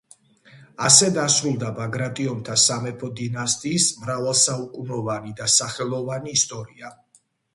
[0.85, 6.93] ასე დასრულდა ბაგრატიონთა სამეფო დინასტიის მრავალსაუკუნოვანი და სახელოვანი ისტორია.